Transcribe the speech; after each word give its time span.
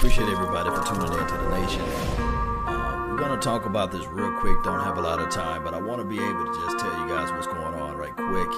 appreciate 0.00 0.30
everybody 0.30 0.70
for 0.70 0.82
tuning 0.82 1.12
in 1.12 1.26
to 1.26 1.34
the 1.34 1.60
nation. 1.60 1.82
Uh, 1.82 3.08
we're 3.10 3.18
going 3.18 3.38
to 3.38 3.44
talk 3.44 3.66
about 3.66 3.92
this 3.92 4.06
real 4.06 4.32
quick. 4.40 4.56
Don't 4.64 4.82
have 4.82 4.96
a 4.96 5.00
lot 5.02 5.20
of 5.20 5.28
time, 5.28 5.62
but 5.62 5.74
I 5.74 5.78
want 5.78 6.00
to 6.00 6.08
be 6.08 6.16
able 6.16 6.46
to 6.46 6.52
just 6.54 6.78
tell 6.78 6.90
you 7.02 7.06
guys 7.06 7.30
what's 7.32 7.46
going 7.46 7.74
on 7.74 7.98
right 7.98 8.14
quick. 8.14 8.48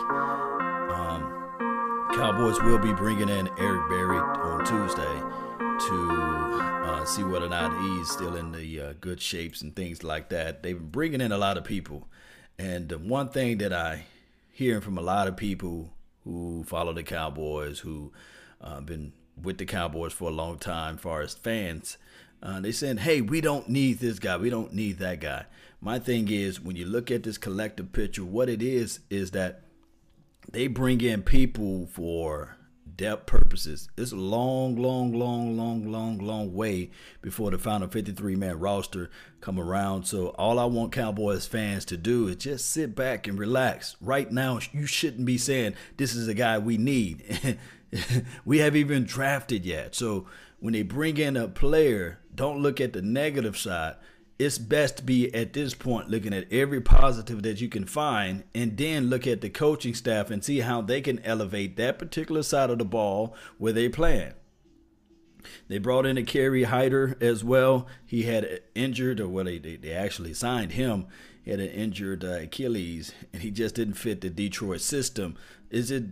Um, 0.94 2.12
Cowboys 2.14 2.62
will 2.62 2.78
be 2.78 2.92
bringing 2.92 3.28
in 3.28 3.48
Eric 3.58 3.88
Berry 3.88 4.18
on 4.18 4.64
Tuesday 4.64 5.18
to 5.88 6.10
uh, 6.86 7.05
see 7.05 7.25
whether 7.25 7.46
or 7.46 7.48
not 7.48 7.77
he's 7.82 8.09
still 8.09 8.36
in 8.36 8.52
the 8.52 8.80
uh, 8.80 8.93
good 9.00 9.20
shapes 9.20 9.62
and 9.62 9.74
things 9.74 10.04
like 10.04 10.29
that. 10.29 10.62
They've 10.62 10.79
been 10.79 10.90
bringing 10.90 11.20
in 11.20 11.32
a 11.32 11.38
lot 11.38 11.59
of 11.59 11.64
people, 11.64 12.06
and 12.56 12.88
the 12.88 12.98
one 12.98 13.30
thing 13.30 13.59
that 13.59 13.72
I 13.72 14.04
hearing 14.52 14.80
from 14.80 14.96
a 14.96 15.02
lot 15.02 15.27
of 15.27 15.36
people 15.36 15.90
who 16.22 16.62
follow 16.68 16.93
the 16.93 17.02
Cowboys, 17.02 17.80
who 17.80 18.12
uh, 18.61 18.80
been 18.80 19.12
with 19.41 19.59
the 19.59 19.64
Cowboys 19.64 20.12
for 20.12 20.29
a 20.29 20.33
long 20.33 20.59
time, 20.59 20.96
far 20.96 21.23
as 21.23 21.35
fans. 21.35 21.96
Uh, 22.43 22.61
they 22.61 22.73
said, 22.73 23.00
"Hey, 23.00 23.21
we 23.21 23.40
don't 23.40 23.68
need 23.68 23.99
this 23.99 24.18
guy. 24.18 24.36
We 24.36 24.50
don't 24.50 24.73
need 24.73 24.99
that 24.99 25.21
guy." 25.21 25.46
My 25.81 25.99
thing 25.99 26.29
is, 26.31 26.61
when 26.61 26.77
you 26.77 26.86
look 26.86 27.11
at 27.11 27.23
this 27.23 27.39
collective 27.39 27.93
picture, 27.93 28.25
what 28.25 28.49
it 28.49 28.63
is 28.63 29.00
is 29.11 29.32
that 29.32 29.63
they 30.50 30.67
bring 30.67 31.00
in 31.00 31.23
people 31.23 31.87
for 31.87 32.56
depth 32.97 33.27
purposes. 33.27 33.89
It's 33.97 34.12
a 34.12 34.17
long, 34.17 34.77
long, 34.77 35.12
long, 35.12 35.56
long, 35.56 35.91
long, 35.91 36.19
long 36.19 36.53
way 36.53 36.91
before 37.20 37.51
the 37.51 37.59
final 37.59 37.89
53 37.89 38.37
man 38.37 38.59
roster 38.59 39.11
come 39.41 39.59
around. 39.59 40.05
So 40.05 40.28
all 40.31 40.59
I 40.59 40.64
want 40.67 40.92
Cowboys 40.92 41.47
fans 41.47 41.84
to 41.87 41.97
do 41.97 42.28
is 42.28 42.37
just 42.37 42.70
sit 42.70 42.95
back 42.95 43.27
and 43.27 43.39
relax. 43.39 43.97
Right 44.01 44.31
now, 44.31 44.61
you 44.73 44.87
shouldn't 44.87 45.27
be 45.27 45.39
saying 45.39 45.75
this 45.97 46.14
is 46.14 46.28
a 46.28 46.34
guy 46.34 46.59
we 46.59 46.77
need. 46.77 47.59
we 48.45 48.59
haven't 48.59 48.81
even 48.81 49.05
drafted 49.05 49.64
yet. 49.64 49.95
So 49.95 50.27
when 50.61 50.73
they 50.73 50.83
bring 50.83 51.19
in 51.19 51.37
a 51.37 51.48
player, 51.48 52.20
don't 52.34 52.62
look 52.62 52.81
at 52.81 52.92
the 52.92 53.03
negative 53.03 53.56
side. 53.56 53.97
It's 54.39 54.59
best 54.59 54.97
to 54.99 55.03
be 55.03 55.33
at 55.34 55.53
this 55.53 55.75
point 55.75 56.09
looking 56.09 56.33
at 56.33 56.53
every 56.53 56.81
positive 56.81 57.43
that 57.43 57.61
you 57.61 57.69
can 57.69 57.84
find 57.84 58.45
and 58.55 58.77
then 58.77 59.09
look 59.09 59.27
at 59.27 59.41
the 59.41 59.51
coaching 59.51 59.95
staff 59.95 60.31
and 60.31 60.43
see 60.43 60.61
how 60.61 60.81
they 60.81 61.01
can 61.01 61.21
elevate 61.21 61.77
that 61.77 61.99
particular 61.99 62.43
side 62.43 62.71
of 62.71 62.79
the 62.79 62.84
ball 62.84 63.37
where 63.59 63.73
they 63.73 63.89
plan. 63.89 64.34
They 65.69 65.79
brought 65.79 66.06
in 66.06 66.17
a 66.17 66.23
Kerry 66.23 66.65
Hyder 66.65 67.17
as 67.21 67.45
well. 67.45 67.87
He 68.06 68.23
had 68.23 68.61
injured, 68.75 69.21
or 69.21 69.29
well, 69.29 69.45
they, 69.45 69.59
they 69.59 69.93
actually 69.93 70.34
signed 70.34 70.73
him. 70.73 71.06
He 71.43 71.51
had 71.51 71.61
an 71.61 71.69
injured 71.69 72.25
uh, 72.25 72.41
Achilles, 72.43 73.12
and 73.33 73.43
he 73.43 73.51
just 73.51 73.75
didn't 73.75 73.95
fit 73.95 74.21
the 74.21 74.31
Detroit 74.31 74.81
system. 74.81 75.37
Is 75.71 75.91
it 75.91 76.05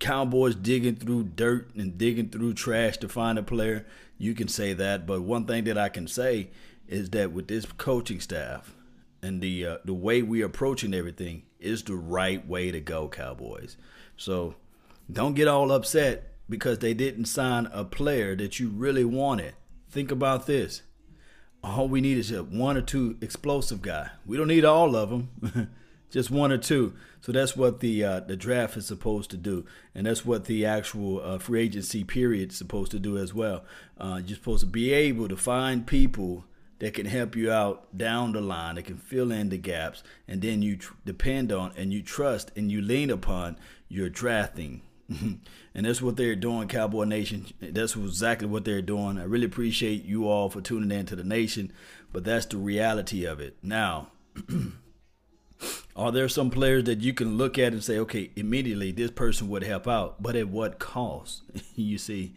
Cowboys 0.00 0.54
digging 0.54 0.96
through 0.96 1.24
dirt 1.24 1.74
and 1.74 1.98
digging 1.98 2.28
through 2.28 2.54
trash 2.54 2.96
to 2.98 3.08
find 3.08 3.38
a 3.38 3.42
player, 3.42 3.86
you 4.18 4.34
can 4.34 4.48
say 4.48 4.72
that. 4.72 5.06
But 5.06 5.22
one 5.22 5.46
thing 5.46 5.64
that 5.64 5.78
I 5.78 5.88
can 5.88 6.06
say 6.06 6.50
is 6.88 7.10
that 7.10 7.32
with 7.32 7.48
this 7.48 7.66
coaching 7.66 8.20
staff 8.20 8.74
and 9.22 9.40
the 9.40 9.66
uh, 9.66 9.76
the 9.84 9.94
way 9.94 10.22
we 10.22 10.42
are 10.42 10.46
approaching 10.46 10.94
everything 10.94 11.42
is 11.60 11.82
the 11.82 11.94
right 11.94 12.46
way 12.46 12.70
to 12.70 12.80
go, 12.80 13.08
Cowboys. 13.08 13.76
So 14.16 14.54
don't 15.10 15.34
get 15.34 15.48
all 15.48 15.72
upset 15.72 16.34
because 16.48 16.78
they 16.78 16.94
didn't 16.94 17.26
sign 17.26 17.66
a 17.72 17.84
player 17.84 18.34
that 18.36 18.58
you 18.60 18.68
really 18.68 19.04
wanted. 19.04 19.54
Think 19.88 20.10
about 20.10 20.46
this. 20.46 20.82
All 21.62 21.88
we 21.88 22.00
need 22.00 22.18
is 22.18 22.32
one 22.32 22.76
or 22.76 22.82
two 22.82 23.16
explosive 23.20 23.82
guy. 23.82 24.10
We 24.26 24.36
don't 24.36 24.48
need 24.48 24.64
all 24.64 24.96
of 24.96 25.10
them. 25.10 25.70
just 26.12 26.30
one 26.30 26.52
or 26.52 26.58
two. 26.58 26.94
So 27.22 27.32
that's 27.32 27.56
what 27.56 27.80
the 27.80 28.04
uh, 28.04 28.20
the 28.20 28.36
draft 28.36 28.76
is 28.76 28.86
supposed 28.86 29.30
to 29.30 29.36
do, 29.36 29.64
and 29.94 30.06
that's 30.06 30.24
what 30.24 30.44
the 30.44 30.66
actual 30.66 31.20
uh, 31.22 31.38
free 31.38 31.62
agency 31.62 32.04
period 32.04 32.52
is 32.52 32.58
supposed 32.58 32.92
to 32.92 32.98
do 32.98 33.16
as 33.16 33.34
well. 33.34 33.64
Uh, 33.98 34.20
you're 34.24 34.36
supposed 34.36 34.60
to 34.60 34.66
be 34.66 34.92
able 34.92 35.26
to 35.28 35.36
find 35.36 35.86
people 35.86 36.44
that 36.78 36.94
can 36.94 37.06
help 37.06 37.34
you 37.34 37.50
out 37.50 37.96
down 37.96 38.32
the 38.32 38.40
line, 38.40 38.74
that 38.74 38.84
can 38.84 38.98
fill 38.98 39.32
in 39.32 39.48
the 39.48 39.56
gaps, 39.56 40.02
and 40.28 40.42
then 40.42 40.62
you 40.62 40.76
tr- 40.76 40.94
depend 41.04 41.50
on 41.50 41.72
and 41.76 41.92
you 41.92 42.02
trust 42.02 42.50
and 42.56 42.70
you 42.70 42.82
lean 42.82 43.08
upon 43.08 43.56
your 43.88 44.08
drafting. 44.08 44.82
and 45.08 45.40
that's 45.74 46.02
what 46.02 46.16
they're 46.16 46.34
doing, 46.34 46.68
Cowboy 46.68 47.04
Nation. 47.04 47.46
That's 47.60 47.96
exactly 47.96 48.48
what 48.48 48.64
they're 48.64 48.82
doing. 48.82 49.18
I 49.18 49.24
really 49.24 49.46
appreciate 49.46 50.04
you 50.04 50.28
all 50.28 50.50
for 50.50 50.60
tuning 50.60 50.90
in 50.90 51.06
to 51.06 51.16
the 51.16 51.24
nation, 51.24 51.72
but 52.12 52.24
that's 52.24 52.46
the 52.46 52.58
reality 52.58 53.24
of 53.24 53.40
it. 53.40 53.56
Now. 53.62 54.08
Are 55.94 56.10
there 56.10 56.28
some 56.28 56.50
players 56.50 56.84
that 56.84 57.00
you 57.00 57.12
can 57.12 57.36
look 57.36 57.58
at 57.58 57.72
and 57.72 57.84
say, 57.84 57.98
okay, 57.98 58.30
immediately 58.34 58.92
this 58.92 59.10
person 59.10 59.48
would 59.48 59.62
help 59.62 59.86
out, 59.86 60.22
but 60.22 60.36
at 60.36 60.48
what 60.48 60.78
cost? 60.78 61.42
you 61.74 61.98
see, 61.98 62.34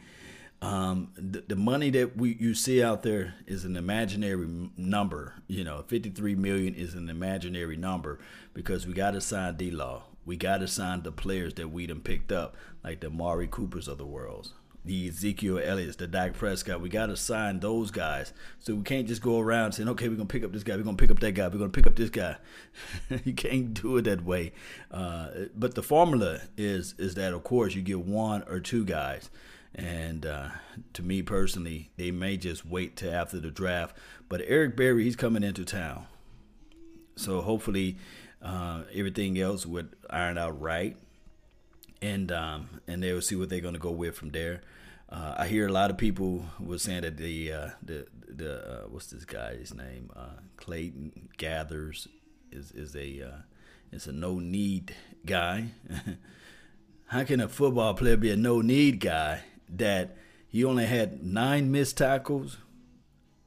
um, 0.61 1.11
the, 1.15 1.43
the, 1.47 1.55
money 1.55 1.89
that 1.91 2.17
we 2.17 2.35
you 2.39 2.53
see 2.53 2.83
out 2.83 3.03
there 3.03 3.35
is 3.47 3.63
an 3.63 3.77
imaginary 3.77 4.47
number. 4.75 5.35
You 5.47 5.63
know, 5.63 5.83
53 5.87 6.35
million 6.35 6.73
is 6.75 6.95
an 6.95 7.09
imaginary 7.09 7.77
number 7.77 8.19
because 8.53 8.85
we 8.85 8.93
got 8.93 9.11
to 9.11 9.21
sign 9.21 9.55
D 9.55 9.71
Law. 9.71 10.03
We 10.25 10.37
got 10.37 10.57
to 10.57 10.67
sign 10.67 11.03
the 11.03 11.11
players 11.11 11.53
that 11.53 11.69
we 11.69 11.85
done 11.85 12.01
picked 12.01 12.31
up, 12.31 12.55
like 12.83 12.99
the 12.99 13.07
Amari 13.07 13.47
Coopers 13.47 13.87
of 13.87 13.97
the 13.97 14.05
world 14.05 14.51
the 14.85 15.07
Ezekiel 15.09 15.59
Elliott's, 15.63 15.95
the 15.95 16.07
Dak 16.07 16.33
Prescott. 16.33 16.79
We 16.79 16.89
got 16.89 17.07
to 17.07 17.17
sign 17.17 17.59
those 17.59 17.89
guys. 17.89 18.33
So 18.59 18.75
we 18.75 18.83
can't 18.83 19.07
just 19.07 19.21
go 19.21 19.39
around 19.39 19.71
saying, 19.71 19.89
okay, 19.89 20.07
we're 20.07 20.15
going 20.15 20.27
to 20.27 20.31
pick 20.31 20.43
up 20.43 20.51
this 20.51 20.63
guy. 20.63 20.75
We're 20.75 20.83
going 20.83 20.95
to 20.95 21.01
pick 21.01 21.11
up 21.11 21.19
that 21.19 21.31
guy. 21.31 21.47
We're 21.47 21.57
going 21.57 21.71
to 21.71 21.75
pick 21.75 21.87
up 21.87 21.95
this 21.95 22.11
guy. 22.11 22.37
you 23.25 23.33
can't 23.33 23.73
do 23.73 23.97
it 23.97 24.03
that 24.03 24.23
way. 24.23 24.53
Uh, 24.91 25.29
but 25.55 25.75
the 25.75 25.83
formula 25.83 26.41
is 26.55 26.93
is 26.97 27.15
that, 27.15 27.33
of 27.33 27.43
course, 27.43 27.73
you 27.73 27.81
get 27.81 27.99
one 27.99 28.43
or 28.43 28.59
two 28.59 28.85
guys. 28.85 29.29
And 29.73 30.25
uh, 30.25 30.49
to 30.93 31.03
me 31.03 31.21
personally, 31.21 31.89
they 31.97 32.11
may 32.11 32.37
just 32.37 32.65
wait 32.65 32.95
till 32.95 33.13
after 33.13 33.39
the 33.39 33.51
draft. 33.51 33.97
But 34.29 34.41
Eric 34.45 34.77
Berry, 34.77 35.03
he's 35.03 35.15
coming 35.15 35.43
into 35.43 35.65
town. 35.65 36.05
So 37.15 37.41
hopefully 37.41 37.97
uh, 38.41 38.83
everything 38.93 39.39
else 39.39 39.65
would 39.65 39.95
iron 40.09 40.37
out 40.37 40.59
right 40.61 40.95
and 42.05 42.31
um, 42.31 42.69
and 42.87 43.01
they'll 43.01 43.21
see 43.21 43.35
what 43.35 43.49
they're 43.49 43.59
going 43.59 43.73
to 43.73 43.79
go 43.79 43.91
with 43.91 44.15
from 44.15 44.29
there. 44.29 44.61
Uh, 45.09 45.35
I 45.37 45.47
hear 45.47 45.67
a 45.67 45.71
lot 45.71 45.89
of 45.89 45.97
people 45.97 46.45
were 46.59 46.77
saying 46.77 47.01
that 47.01 47.17
the 47.17 47.51
uh, 47.51 47.69
the 47.81 48.07
the 48.27 48.83
uh, 48.83 48.87
what's 48.87 49.07
this 49.07 49.25
guy's 49.25 49.73
name 49.73 50.11
uh, 50.15 50.39
Clayton 50.57 51.29
Geathers 51.37 52.07
is 52.51 52.71
is 52.71 52.95
a 52.95 53.27
uh, 53.27 53.41
is 53.91 54.07
a 54.07 54.11
no 54.11 54.39
need 54.39 54.95
guy. 55.25 55.71
How 57.07 57.23
can 57.23 57.39
a 57.39 57.47
football 57.47 57.93
player 57.93 58.17
be 58.17 58.31
a 58.31 58.37
no 58.37 58.61
need 58.61 58.99
guy 58.99 59.41
that 59.69 60.15
he 60.47 60.63
only 60.63 60.85
had 60.85 61.23
nine 61.23 61.71
missed 61.71 61.97
tackles 61.97 62.57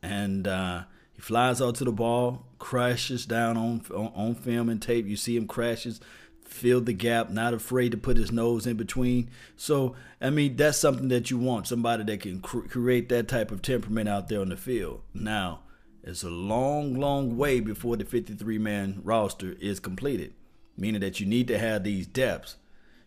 and 0.02 0.47
uh, 0.47 0.84
he 1.12 1.20
flies 1.20 1.60
out 1.60 1.76
to 1.76 1.84
the 1.84 1.92
ball, 1.92 2.47
crashes 2.58 3.26
down 3.26 3.56
on, 3.56 3.82
on 3.94 4.12
on 4.14 4.34
film 4.34 4.68
and 4.68 4.82
tape. 4.82 5.06
You 5.06 5.16
see 5.16 5.36
him 5.36 5.47
crashes 5.47 6.00
filled 6.48 6.86
the 6.86 6.92
gap, 6.92 7.31
not 7.31 7.54
afraid 7.54 7.92
to 7.92 7.97
put 7.97 8.16
his 8.16 8.32
nose 8.32 8.66
in 8.66 8.76
between. 8.76 9.31
So, 9.56 9.94
I 10.20 10.31
mean, 10.31 10.56
that's 10.56 10.78
something 10.78 11.09
that 11.09 11.31
you 11.31 11.38
want 11.38 11.66
somebody 11.66 12.04
that 12.04 12.20
can 12.20 12.41
cr- 12.41 12.60
create 12.60 13.09
that 13.10 13.28
type 13.28 13.50
of 13.50 13.62
temperament 13.62 14.09
out 14.09 14.28
there 14.28 14.41
on 14.41 14.48
the 14.48 14.56
field. 14.56 15.03
Now, 15.14 15.60
it's 16.03 16.22
a 16.22 16.31
long, 16.31 16.94
long 16.94 17.36
way 17.36 17.60
before 17.60 17.97
the 17.97 18.04
53 18.04 18.59
man 18.59 19.00
roster 19.04 19.56
is 19.60 19.78
completed, 19.78 20.32
meaning 20.76 21.00
that 21.03 21.20
you 21.20 21.26
need 21.26 21.48
to 21.48 21.59
have 21.59 21.84
these 21.84 22.06
depths. 22.06 22.56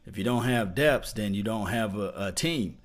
If 0.06 0.18
you 0.18 0.23
don't 0.23 0.46
have 0.46 0.75
depths, 0.75 1.13
then 1.13 1.34
you 1.34 1.44
don't 1.44 1.68
have 1.68 1.96
a, 1.96 2.13
a 2.16 2.31
team. 2.31 2.78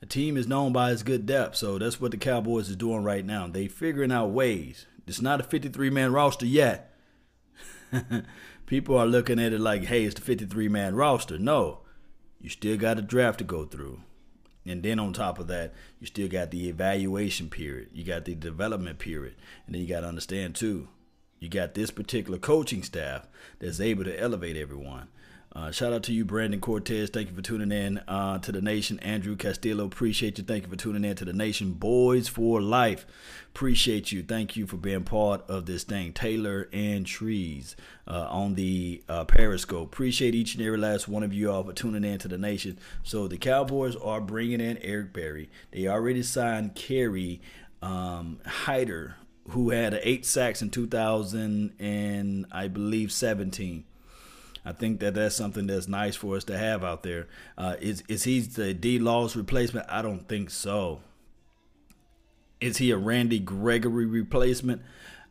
A 0.00 0.06
team 0.06 0.36
is 0.36 0.48
known 0.48 0.72
by 0.72 0.90
its 0.90 1.04
good 1.04 1.26
depth, 1.26 1.56
so 1.56 1.78
that's 1.78 2.00
what 2.00 2.10
the 2.10 2.16
Cowboys 2.16 2.68
is 2.68 2.76
doing 2.76 3.04
right 3.04 3.24
now. 3.24 3.46
They 3.46 3.68
figuring 3.68 4.10
out 4.10 4.30
ways. 4.30 4.86
It's 5.06 5.22
not 5.22 5.40
a 5.40 5.44
53 5.44 5.90
man 5.90 6.12
roster 6.12 6.46
yet. 6.46 6.92
people 8.72 8.96
are 8.96 9.04
looking 9.04 9.38
at 9.38 9.52
it 9.52 9.60
like, 9.60 9.84
hey, 9.84 10.04
it's 10.04 10.14
the 10.14 10.22
53 10.22 10.66
man 10.66 10.94
roster. 10.94 11.38
No, 11.38 11.80
you 12.40 12.48
still 12.48 12.78
got 12.78 12.98
a 12.98 13.02
draft 13.02 13.36
to 13.40 13.44
go 13.44 13.66
through. 13.66 14.00
And 14.64 14.82
then 14.82 14.98
on 14.98 15.12
top 15.12 15.38
of 15.38 15.46
that, 15.48 15.74
you 16.00 16.06
still 16.06 16.26
got 16.26 16.50
the 16.50 16.70
evaluation 16.70 17.50
period. 17.50 17.90
You 17.92 18.02
got 18.02 18.24
the 18.24 18.34
development 18.34 18.98
period. 18.98 19.34
And 19.66 19.74
then 19.74 19.82
you 19.82 19.88
got 19.88 20.00
to 20.00 20.06
understand, 20.06 20.54
too, 20.54 20.88
you 21.38 21.50
got 21.50 21.74
this 21.74 21.90
particular 21.90 22.38
coaching 22.38 22.82
staff 22.82 23.28
that's 23.58 23.78
able 23.78 24.04
to 24.04 24.18
elevate 24.18 24.56
everyone. 24.56 25.08
Uh, 25.54 25.70
shout 25.70 25.92
out 25.92 26.02
to 26.04 26.14
you, 26.14 26.24
Brandon 26.24 26.60
Cortez. 26.60 27.10
Thank 27.10 27.28
you 27.28 27.36
for 27.36 27.42
tuning 27.42 27.72
in 27.72 27.98
uh, 28.08 28.38
to 28.38 28.52
the 28.52 28.62
nation. 28.62 28.98
Andrew 29.00 29.36
Castillo, 29.36 29.84
appreciate 29.84 30.38
you. 30.38 30.44
Thank 30.44 30.64
you 30.64 30.70
for 30.70 30.76
tuning 30.76 31.04
in 31.04 31.14
to 31.16 31.26
the 31.26 31.34
nation. 31.34 31.72
Boys 31.72 32.26
for 32.26 32.62
Life, 32.62 33.04
appreciate 33.50 34.10
you. 34.10 34.22
Thank 34.22 34.56
you 34.56 34.66
for 34.66 34.78
being 34.78 35.04
part 35.04 35.44
of 35.50 35.66
this 35.66 35.84
thing. 35.84 36.14
Taylor 36.14 36.70
and 36.72 37.04
Trees 37.04 37.76
uh, 38.08 38.28
on 38.30 38.54
the 38.54 39.02
uh, 39.10 39.26
Periscope. 39.26 39.92
Appreciate 39.92 40.34
each 40.34 40.54
and 40.54 40.64
every 40.64 40.78
last 40.78 41.06
one 41.06 41.22
of 41.22 41.34
you 41.34 41.50
all 41.50 41.64
for 41.64 41.74
tuning 41.74 42.04
in 42.04 42.18
to 42.20 42.28
the 42.28 42.38
nation. 42.38 42.78
So 43.02 43.28
the 43.28 43.36
Cowboys 43.36 43.94
are 43.96 44.22
bringing 44.22 44.60
in 44.62 44.78
Eric 44.78 45.12
Berry. 45.12 45.50
They 45.70 45.86
already 45.86 46.22
signed 46.22 46.74
Kerry 46.76 47.42
um, 47.82 48.40
Hyder, 48.46 49.16
who 49.50 49.68
had 49.68 50.00
eight 50.02 50.24
sacks 50.24 50.62
in 50.62 50.70
2000 50.70 51.74
and 51.78 52.46
I 52.50 52.68
believe 52.68 53.12
17. 53.12 53.84
I 54.64 54.72
think 54.72 55.00
that 55.00 55.14
that's 55.14 55.34
something 55.34 55.66
that's 55.66 55.88
nice 55.88 56.14
for 56.14 56.36
us 56.36 56.44
to 56.44 56.56
have 56.56 56.84
out 56.84 57.02
there. 57.02 57.28
Uh, 57.58 57.76
is 57.80 58.02
is 58.08 58.24
he 58.24 58.40
the 58.40 58.72
D 58.74 58.98
Law's 58.98 59.34
replacement? 59.34 59.86
I 59.88 60.02
don't 60.02 60.28
think 60.28 60.50
so. 60.50 61.00
Is 62.60 62.76
he 62.76 62.92
a 62.92 62.96
Randy 62.96 63.40
Gregory 63.40 64.06
replacement? 64.06 64.82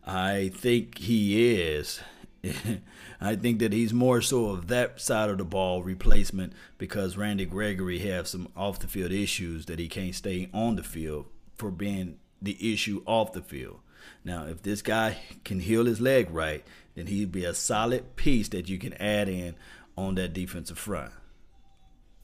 I 0.06 0.52
think 0.54 0.98
he 0.98 1.54
is. 1.54 2.02
I 3.22 3.36
think 3.36 3.60
that 3.60 3.72
he's 3.72 3.94
more 3.94 4.22
so 4.22 4.48
of 4.48 4.68
that 4.68 5.00
side 5.00 5.30
of 5.30 5.38
the 5.38 5.46
ball 5.46 5.84
replacement 5.84 6.54
because 6.78 7.16
Randy 7.16 7.46
Gregory 7.46 8.00
has 8.00 8.32
some 8.32 8.50
off 8.58 8.80
the 8.80 8.88
field 8.88 9.12
issues 9.12 9.68
that 9.68 9.80
he 9.80 9.88
can't 9.88 10.16
stay 10.16 10.50
on 10.54 10.76
the 10.76 10.84
field 10.84 11.28
for 11.56 11.70
being 11.70 12.18
the 12.42 12.74
issue 12.74 13.04
off 13.06 13.34
the 13.34 13.42
field. 13.42 13.80
Now, 14.24 14.46
if 14.46 14.64
this 14.64 14.82
guy 14.82 15.18
can 15.46 15.60
heal 15.60 15.86
his 15.86 16.02
leg 16.02 16.32
right, 16.32 16.66
then 16.96 17.08
he'd 17.08 17.32
be 17.32 17.46
a 17.46 17.54
solid 17.54 18.16
piece 18.16 18.50
that 18.50 18.70
you 18.70 18.78
can 18.78 18.94
add 18.96 19.30
in 19.30 19.56
on 19.98 20.16
that 20.16 20.34
defensive 20.34 20.78
front. 20.78 21.12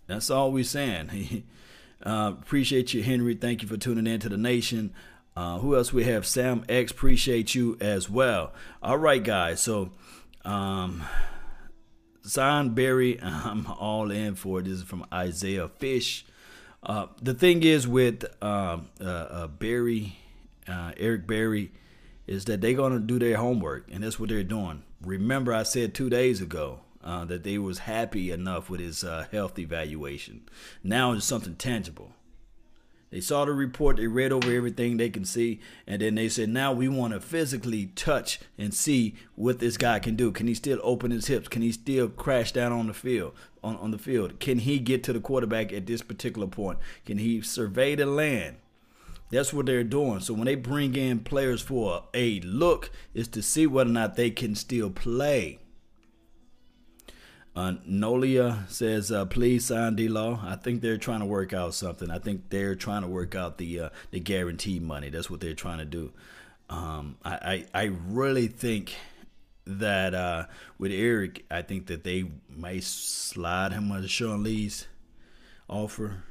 That's 0.07 0.29
all 0.29 0.51
we're 0.51 0.63
saying. 0.63 1.43
uh, 2.05 2.33
appreciate 2.39 2.93
you, 2.93 3.03
Henry. 3.03 3.35
Thank 3.35 3.61
you 3.61 3.67
for 3.67 3.77
tuning 3.77 4.07
in 4.07 4.19
to 4.21 4.29
the 4.29 4.37
nation. 4.37 4.93
Uh, 5.35 5.59
who 5.59 5.75
else 5.75 5.93
we 5.93 6.05
have? 6.05 6.25
Sam 6.25 6.65
X. 6.67 6.91
Appreciate 6.91 7.53
you 7.53 7.77
as 7.79 8.09
well. 8.09 8.53
All 8.81 8.97
right, 8.97 9.23
guys. 9.23 9.61
So, 9.61 9.91
um, 10.43 11.03
Zion 12.25 12.71
Berry, 12.71 13.19
I'm 13.21 13.67
all 13.67 14.11
in 14.11 14.35
for 14.35 14.59
it. 14.59 14.63
This 14.65 14.79
is 14.79 14.83
from 14.83 15.05
Isaiah 15.13 15.67
Fish. 15.67 16.25
Uh, 16.81 17.07
the 17.21 17.33
thing 17.33 17.63
is 17.63 17.87
with 17.87 18.23
um, 18.41 18.87
uh, 19.01 19.03
uh, 19.03 19.47
Berry, 19.47 20.17
uh, 20.67 20.91
Eric 20.97 21.27
Berry, 21.27 21.71
is 22.27 22.45
that 22.45 22.61
they're 22.61 22.73
going 22.73 22.93
to 22.93 22.99
do 22.99 23.17
their 23.17 23.37
homework, 23.37 23.87
and 23.91 24.03
that's 24.03 24.19
what 24.19 24.29
they're 24.29 24.43
doing. 24.43 24.83
Remember, 25.01 25.53
I 25.53 25.63
said 25.63 25.93
two 25.93 26.09
days 26.09 26.41
ago 26.41 26.81
uh, 27.03 27.25
that 27.25 27.43
they 27.43 27.57
was 27.57 27.79
happy 27.79 28.31
enough 28.31 28.69
with 28.69 28.81
his 28.81 29.03
uh, 29.03 29.25
health 29.31 29.57
evaluation. 29.57 30.41
Now 30.83 31.13
it's 31.13 31.25
something 31.25 31.55
tangible. 31.55 32.11
They 33.09 33.21
saw 33.21 33.45
the 33.45 33.53
report, 33.53 33.95
they 33.95 34.07
read 34.07 34.33
over 34.33 34.53
everything 34.53 34.97
they 34.97 35.09
can 35.09 35.23
see, 35.23 35.61
and 35.87 36.01
then 36.01 36.15
they 36.15 36.27
said, 36.27 36.49
now 36.49 36.73
we 36.73 36.89
want 36.89 37.13
to 37.13 37.21
physically 37.21 37.85
touch 37.95 38.37
and 38.57 38.73
see 38.73 39.15
what 39.35 39.59
this 39.59 39.77
guy 39.77 39.99
can 39.99 40.17
do. 40.17 40.33
Can 40.33 40.47
he 40.47 40.53
still 40.53 40.81
open 40.83 41.11
his 41.11 41.27
hips? 41.27 41.47
Can 41.47 41.61
he 41.61 41.71
still 41.71 42.09
crash 42.09 42.51
down 42.51 42.73
on 42.73 42.87
the 42.87 42.93
field? 42.93 43.33
On, 43.63 43.77
on 43.77 43.91
the 43.91 43.97
field? 43.97 44.41
Can 44.41 44.59
he 44.59 44.77
get 44.77 45.05
to 45.05 45.13
the 45.13 45.21
quarterback 45.21 45.71
at 45.71 45.85
this 45.85 46.01
particular 46.01 46.47
point? 46.47 46.79
Can 47.05 47.17
he 47.17 47.39
survey 47.39 47.95
the 47.95 48.05
land? 48.05 48.57
That's 49.29 49.53
what 49.53 49.65
they're 49.65 49.83
doing. 49.83 50.21
So 50.21 50.33
when 50.33 50.45
they 50.45 50.55
bring 50.55 50.95
in 50.95 51.19
players 51.19 51.61
for 51.61 52.03
a 52.13 52.39
look, 52.41 52.91
is 53.13 53.27
to 53.29 53.41
see 53.41 53.67
whether 53.67 53.89
or 53.89 53.93
not 53.93 54.15
they 54.15 54.31
can 54.31 54.55
still 54.55 54.89
play. 54.89 55.59
Uh, 57.55 57.73
Nolia 57.89 58.69
says, 58.69 59.11
uh, 59.11 59.25
"Please 59.25 59.65
sign 59.65 59.95
D 59.95 60.07
Law." 60.07 60.39
I 60.43 60.55
think 60.55 60.81
they're 60.81 60.99
trying 60.99 61.21
to 61.21 61.25
work 61.25 61.53
out 61.53 61.73
something. 61.73 62.11
I 62.11 62.19
think 62.19 62.49
they're 62.49 62.75
trying 62.75 63.01
to 63.01 63.07
work 63.07 63.33
out 63.33 63.57
the 63.57 63.79
uh, 63.79 63.89
the 64.11 64.19
guarantee 64.19 64.79
money. 64.79 65.09
That's 65.09 65.29
what 65.29 65.39
they're 65.39 65.55
trying 65.55 65.79
to 65.79 65.85
do. 65.85 66.13
Um, 66.69 67.17
I, 67.25 67.65
I, 67.73 67.81
I 67.81 67.83
really 68.07 68.47
think 68.47 68.95
that 69.65 70.13
uh, 70.13 70.45
with 70.77 70.91
Eric, 70.91 71.45
I 71.49 71.63
think 71.63 71.87
that 71.87 72.03
they 72.03 72.25
may 72.47 72.79
slide 72.79 73.73
him 73.73 73.91
on 73.91 74.05
Sean 74.05 74.43
Lee's 74.43 74.87
offer, 75.67 76.23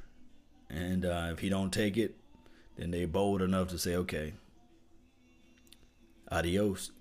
and 0.70 1.04
uh, 1.04 1.30
if 1.32 1.40
he 1.40 1.48
don't 1.48 1.72
take 1.72 1.96
it, 1.96 2.14
then 2.76 2.90
they're 2.90 3.06
bold 3.06 3.42
enough 3.42 3.68
to 3.68 3.78
say, 3.78 3.96
"Okay, 3.96 4.34
adios." 6.30 6.92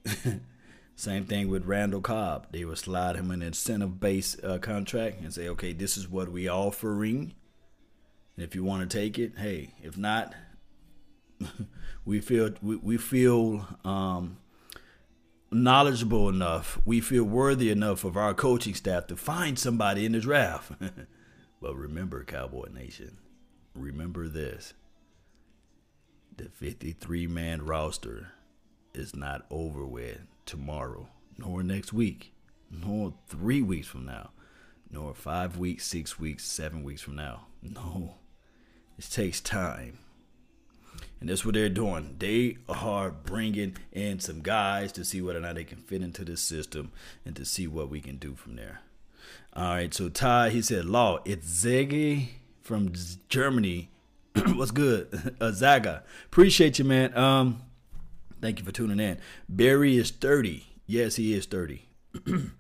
Same 0.98 1.26
thing 1.26 1.50
with 1.50 1.66
Randall 1.66 2.00
Cobb. 2.00 2.48
They 2.52 2.64
would 2.64 2.78
slide 2.78 3.18
him 3.18 3.30
an 3.30 3.42
incentive 3.42 4.00
based 4.00 4.42
uh, 4.44 4.60
contract 4.60 5.20
and 5.22 5.34
say, 5.34 5.50
okay, 5.50 5.74
this 5.74 5.98
is 5.98 6.10
what 6.10 6.32
we 6.32 6.48
offering. 6.48 7.34
And 8.36 8.46
if 8.46 8.56
you 8.56 8.64
want 8.64 8.90
to 8.90 8.98
take 8.98 9.20
it, 9.20 9.34
hey. 9.38 9.74
If 9.84 9.98
not, 9.98 10.34
we 12.06 12.22
feel 12.22 12.52
we, 12.62 12.78
we 12.78 12.98
feel 12.98 13.68
um, 13.84 14.38
knowledgeable 15.52 16.30
enough. 16.30 16.80
We 16.86 17.02
feel 17.02 17.26
worthy 17.26 17.70
enough 17.70 18.06
of 18.06 18.16
our 18.16 18.34
coaching 18.34 18.74
staff 18.74 19.08
to 19.08 19.18
find 19.18 19.60
somebody 19.60 20.06
in 20.06 20.14
the 20.14 20.22
draft. 20.22 20.72
but 21.62 21.76
remember, 21.76 22.24
Cowboy 22.24 22.70
Nation, 22.74 23.18
remember 23.74 24.30
this: 24.30 24.74
the 26.38 26.50
53 26.50 27.28
man 27.28 27.66
roster 27.66 28.32
is 28.94 29.16
not 29.16 29.46
over 29.50 29.86
with 29.86 30.20
tomorrow, 30.46 31.08
nor 31.38 31.64
next 31.64 31.94
week, 31.94 32.34
nor 32.70 33.14
three 33.28 33.62
weeks 33.62 33.88
from 33.88 34.06
now, 34.06 34.32
nor 34.90 35.14
five 35.14 35.58
weeks, 35.58 35.86
six 35.86 36.20
weeks, 36.20 36.46
seven 36.46 36.84
weeks 36.84 37.02
from 37.02 37.16
now. 37.16 37.48
No, 37.62 38.14
it 38.96 39.10
takes 39.10 39.42
time. 39.42 39.98
And 41.20 41.30
that's 41.30 41.44
what 41.44 41.56
they're 41.56 41.68
doing. 41.68 42.16
They 42.20 42.58
are 42.70 43.10
bringing 43.10 43.78
in 43.92 44.20
some 44.20 44.42
guys 44.42 44.92
to 44.92 45.04
see 45.04 45.20
whether 45.20 45.40
or 45.40 45.42
not 45.42 45.56
they 45.56 45.64
can 45.64 45.80
fit 45.80 46.04
into 46.04 46.24
this 46.24 46.42
system 46.42 46.92
and 47.26 47.36
to 47.38 47.44
see 47.44 47.66
what 47.66 47.90
we 47.90 48.02
can 48.02 48.18
do 48.18 48.36
from 48.36 48.56
there. 48.56 48.82
All 49.54 49.70
right, 49.70 49.94
so 49.94 50.10
Ty, 50.10 50.52
he 50.52 50.62
said, 50.62 50.86
Law, 50.86 51.20
it's 51.26 51.48
Ziggy 51.48 52.28
from 52.62 52.94
Germany. 53.30 53.90
What's 54.56 54.72
good? 54.72 55.36
uh, 55.42 55.52
Zaga. 55.52 56.04
Appreciate 56.26 56.80
you, 56.80 56.86
man. 56.86 57.16
Um, 57.18 57.62
Thank 58.46 58.60
you 58.60 58.66
for 58.66 58.72
tuning 58.72 59.00
in. 59.00 59.18
Barry 59.50 59.98
is 59.98 60.12
30. 60.12 60.68
Yes, 60.86 61.16
he 61.16 61.34
is 61.34 61.48
30. 61.48 61.88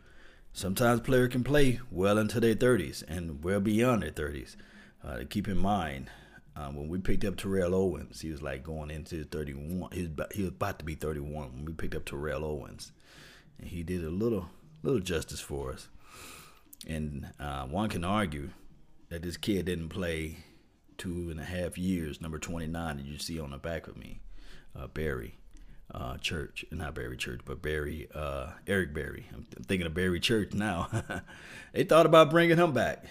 Sometimes 0.53 1.01
player 1.01 1.27
can 1.27 1.43
play 1.43 1.79
well 1.91 2.17
into 2.17 2.39
their 2.39 2.55
30s 2.55 3.03
and 3.07 3.43
well 3.43 3.59
beyond 3.59 4.01
their 4.01 4.09
30s. 4.09 4.55
Uh, 5.03 5.19
keep 5.29 5.47
in 5.47 5.57
mind, 5.57 6.09
uh, 6.55 6.69
when 6.69 6.87
we 6.87 6.97
picked 6.97 7.23
up 7.23 7.35
Terrell 7.35 7.75
Owens, 7.75 8.21
he 8.21 8.31
was 8.31 8.41
like 8.41 8.63
going 8.63 8.89
into 8.89 9.25
31. 9.25 9.91
He 9.91 9.99
was, 9.99 10.07
about, 10.07 10.33
he 10.33 10.41
was 10.41 10.49
about 10.49 10.79
to 10.79 10.85
be 10.85 10.95
31 10.95 11.53
when 11.53 11.65
we 11.65 11.73
picked 11.73 11.93
up 11.93 12.05
Terrell 12.05 12.45
Owens, 12.45 12.91
and 13.59 13.67
he 13.67 13.83
did 13.83 14.03
a 14.03 14.09
little 14.09 14.49
little 14.81 15.01
justice 15.01 15.41
for 15.41 15.71
us. 15.71 15.87
And 16.87 17.27
uh, 17.39 17.65
one 17.65 17.89
can 17.89 18.03
argue 18.03 18.49
that 19.09 19.21
this 19.21 19.37
kid 19.37 19.65
didn't 19.65 19.89
play 19.89 20.37
two 20.97 21.29
and 21.29 21.39
a 21.39 21.43
half 21.43 21.77
years, 21.77 22.21
number 22.21 22.39
29 22.39 22.97
that 22.97 23.05
you 23.05 23.17
see 23.17 23.39
on 23.39 23.51
the 23.51 23.57
back 23.57 23.87
of 23.87 23.97
me, 23.97 24.19
uh, 24.77 24.87
Barry 24.87 25.37
uh, 25.93 26.17
Church, 26.17 26.65
not 26.71 26.95
Barry 26.95 27.17
Church, 27.17 27.41
but 27.45 27.61
Barry 27.61 28.07
uh, 28.13 28.51
Eric 28.67 28.93
Berry. 28.93 29.27
I'm 29.33 29.43
thinking 29.43 29.87
of 29.87 29.93
Barry 29.93 30.19
Church 30.19 30.53
now. 30.53 30.89
they 31.73 31.83
thought 31.83 32.05
about 32.05 32.29
bringing 32.29 32.57
him 32.57 32.73
back, 32.73 33.05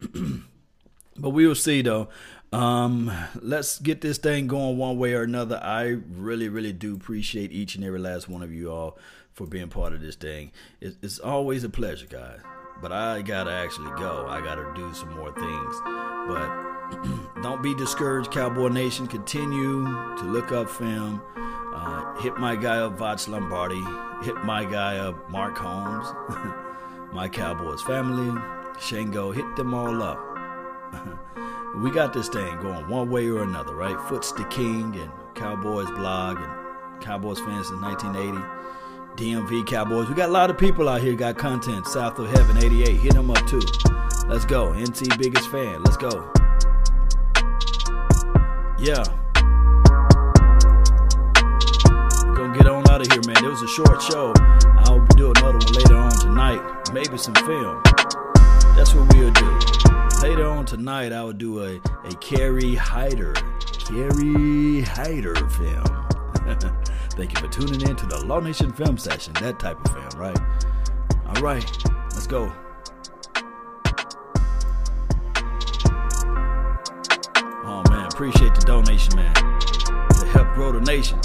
but 1.16 1.30
we 1.30 1.46
will 1.46 1.54
see 1.54 1.82
though. 1.82 2.08
Um, 2.52 3.12
let's 3.40 3.78
get 3.78 4.00
this 4.00 4.18
thing 4.18 4.46
going 4.46 4.78
one 4.78 4.98
way 4.98 5.14
or 5.14 5.22
another. 5.22 5.60
I 5.62 5.96
really, 6.08 6.48
really 6.48 6.72
do 6.72 6.94
appreciate 6.94 7.52
each 7.52 7.74
and 7.74 7.84
every 7.84 7.98
last 7.98 8.28
one 8.28 8.42
of 8.42 8.52
you 8.52 8.70
all 8.70 8.98
for 9.32 9.46
being 9.46 9.68
part 9.68 9.92
of 9.92 10.00
this 10.00 10.16
thing. 10.16 10.52
It's, 10.80 10.96
it's 11.02 11.18
always 11.18 11.64
a 11.64 11.68
pleasure, 11.68 12.06
guys. 12.06 12.40
But 12.80 12.92
I 12.92 13.22
gotta 13.22 13.50
actually 13.50 13.90
go. 13.98 14.26
I 14.28 14.40
gotta 14.40 14.70
do 14.74 14.92
some 14.94 15.14
more 15.14 15.32
things. 15.32 15.80
But 16.28 16.65
don't 17.42 17.62
be 17.62 17.74
discouraged, 17.74 18.30
Cowboy 18.30 18.68
Nation. 18.68 19.06
Continue 19.06 19.84
to 19.84 20.24
look 20.24 20.52
up 20.52 20.68
film. 20.68 21.22
Uh, 21.36 22.20
hit 22.20 22.36
my 22.38 22.56
guy 22.56 22.78
up, 22.78 22.98
Voch 22.98 23.28
Lombardi. 23.28 23.82
Hit 24.24 24.36
my 24.44 24.64
guy 24.64 24.98
up, 24.98 25.30
Mark 25.30 25.56
Holmes. 25.56 26.06
my 27.12 27.28
Cowboys 27.28 27.82
family, 27.82 28.40
Shango. 28.80 29.30
Hit 29.32 29.56
them 29.56 29.74
all 29.74 30.02
up. 30.02 30.18
we 31.82 31.90
got 31.90 32.12
this 32.12 32.28
thing 32.28 32.60
going 32.60 32.88
one 32.88 33.10
way 33.10 33.28
or 33.28 33.42
another, 33.42 33.74
right? 33.74 33.98
Foots 34.08 34.32
the 34.32 34.44
King 34.44 34.96
and 34.96 35.10
Cowboys 35.34 35.90
blog 35.90 36.38
and 36.38 37.02
Cowboys 37.02 37.38
fans 37.40 37.68
since 37.68 37.80
1980. 37.80 38.44
DMV 39.16 39.66
Cowboys. 39.66 40.08
We 40.08 40.14
got 40.14 40.28
a 40.28 40.32
lot 40.32 40.50
of 40.50 40.58
people 40.58 40.88
out 40.88 41.00
here 41.00 41.14
got 41.14 41.38
content. 41.38 41.86
South 41.86 42.18
of 42.18 42.28
Heaven 42.30 42.58
88. 42.58 42.88
Hit 42.96 43.14
them 43.14 43.30
up 43.30 43.46
too. 43.46 43.62
Let's 44.26 44.44
go. 44.44 44.72
NT 44.74 45.18
biggest 45.18 45.50
fan. 45.50 45.82
Let's 45.84 45.96
go. 45.96 46.35
Yeah. 48.78 49.04
Go 52.34 52.52
get 52.52 52.66
on 52.66 52.86
out 52.90 53.00
of 53.00 53.10
here, 53.10 53.22
man. 53.26 53.42
It 53.42 53.48
was 53.48 53.62
a 53.62 53.68
short 53.68 54.02
show. 54.02 54.34
I'll 54.84 55.04
do 55.16 55.32
another 55.32 55.58
one 55.58 55.72
later 55.72 55.96
on 55.96 56.10
tonight. 56.20 56.92
Maybe 56.92 57.16
some 57.16 57.34
film. 57.34 57.80
That's 58.76 58.94
what 58.94 59.10
we'll 59.14 59.30
do. 59.30 59.58
Later 60.22 60.46
on 60.46 60.66
tonight, 60.66 61.12
I 61.12 61.24
will 61.24 61.32
do 61.32 61.62
a, 61.64 61.80
a 62.04 62.14
Kerry 62.20 62.74
Hyder. 62.74 63.32
Kerry 63.78 64.82
Hyder 64.82 65.34
film. 65.48 66.08
Thank 67.12 67.32
you 67.32 67.40
for 67.40 67.48
tuning 67.48 67.80
in 67.88 67.96
to 67.96 68.06
the 68.06 68.22
Law 68.26 68.40
Nation 68.40 68.72
Film 68.72 68.98
Session. 68.98 69.32
That 69.40 69.58
type 69.58 69.82
of 69.82 69.90
film, 69.90 70.20
right? 70.20 70.38
All 71.28 71.42
right, 71.42 71.64
let's 72.10 72.26
go. 72.26 72.52
Appreciate 78.16 78.54
the 78.54 78.62
donation, 78.62 79.14
man. 79.14 79.34
To 79.34 80.26
help 80.28 80.54
grow 80.54 80.72
the 80.72 80.80
nation. 80.80 81.18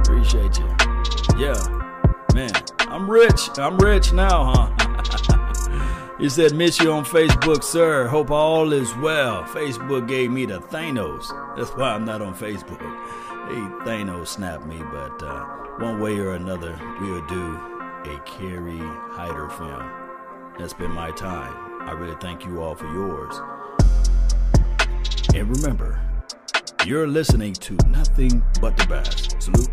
Appreciate 0.00 0.58
you. 0.58 0.64
Yeah, 1.38 1.52
man, 2.32 2.50
I'm 2.88 3.10
rich. 3.10 3.50
I'm 3.58 3.76
rich 3.76 4.10
now, 4.14 4.54
huh? 4.54 6.16
He 6.18 6.30
said, 6.30 6.54
Miss 6.54 6.80
you 6.80 6.90
on 6.92 7.04
Facebook, 7.04 7.62
sir. 7.62 8.06
Hope 8.06 8.30
all 8.30 8.72
is 8.72 8.94
well. 8.96 9.44
Facebook 9.44 10.08
gave 10.08 10.30
me 10.30 10.46
the 10.46 10.60
Thanos. 10.60 11.28
That's 11.58 11.72
why 11.72 11.90
I'm 11.90 12.06
not 12.06 12.22
on 12.22 12.34
Facebook. 12.34 12.80
Hey, 12.80 13.84
Thanos 13.84 14.28
snapped 14.28 14.64
me, 14.64 14.78
but 14.90 15.22
uh, 15.22 15.44
one 15.78 16.00
way 16.00 16.18
or 16.20 16.32
another, 16.32 16.74
we'll 17.02 17.26
do 17.26 17.56
a 18.06 18.18
Kerry 18.24 18.78
Hyder 18.78 19.50
film. 19.50 19.90
That's 20.58 20.72
been 20.72 20.92
my 20.92 21.10
time. 21.10 21.82
I 21.86 21.92
really 21.92 22.16
thank 22.18 22.46
you 22.46 22.62
all 22.62 22.74
for 22.74 22.86
yours. 22.86 23.38
And 25.32 25.48
remember, 25.48 26.02
you're 26.84 27.06
listening 27.06 27.52
to 27.54 27.74
nothing 27.88 28.42
but 28.60 28.76
the 28.76 28.86
best. 28.86 29.40
Salute. 29.40 29.68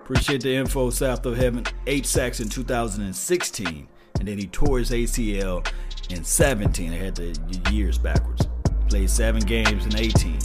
Appreciate 0.00 0.42
the 0.42 0.54
info, 0.54 0.88
South 0.88 1.26
of 1.26 1.36
Heaven. 1.36 1.64
Eight 1.86 2.06
sacks 2.06 2.40
in 2.40 2.48
2016, 2.48 3.88
and 4.18 4.28
then 4.28 4.38
he 4.38 4.46
tore 4.46 4.78
his 4.78 4.92
ACL 4.92 5.68
in 6.10 6.24
17. 6.24 6.92
I 6.92 6.96
had 6.96 7.14
the 7.16 7.72
years 7.72 7.98
backwards. 7.98 8.46
Played 8.88 9.10
seven 9.10 9.42
games 9.42 9.84
in 9.84 9.96
18. 9.96 10.38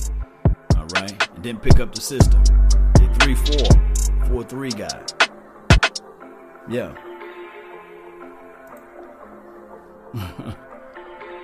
All 0.76 0.86
right, 0.96 1.30
and 1.34 1.44
didn't 1.44 1.62
pick 1.62 1.80
up 1.80 1.96
the 1.96 2.02
system. 2.02 2.44
Did 2.96 3.16
three 3.22 3.36
four, 3.36 4.28
four 4.28 4.44
three 4.44 4.72
guy. 4.72 5.02
Yeah. 6.72 6.94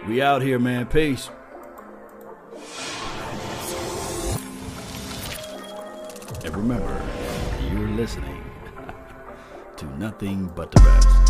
we 0.07 0.21
out 0.21 0.41
here, 0.41 0.57
man. 0.57 0.85
Peace. 0.85 1.29
And 6.45 6.55
remember, 6.55 7.01
you're 7.69 7.89
listening 7.89 8.41
to 9.75 9.85
nothing 9.99 10.49
but 10.55 10.71
the 10.71 10.79
best. 10.79 11.26